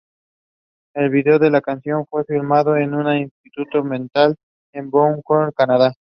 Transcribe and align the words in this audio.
El 0.95 1.11
video 1.11 1.37
de 1.37 1.51
la 1.51 1.61
canción 1.61 2.07
fue 2.07 2.25
filmado 2.25 2.75
en 2.75 2.95
una 2.95 3.19
institución 3.19 3.87
mental 3.87 4.35
en 4.73 4.89
Vancouver, 4.89 5.53
Canadá. 5.53 5.93